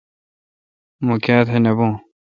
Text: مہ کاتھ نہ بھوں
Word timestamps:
مہ 1.05 1.15
کاتھ 1.23 1.51
نہ 1.63 1.71
بھوں 1.77 1.93